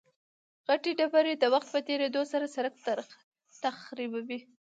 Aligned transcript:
غټې 0.67 0.91
ډبرې 0.99 1.33
د 1.37 1.43
وخت 1.53 1.69
په 1.73 1.79
تېرېدو 1.87 2.21
سره 2.31 2.45
سرک 2.55 2.73
تخریبوي 3.65 4.39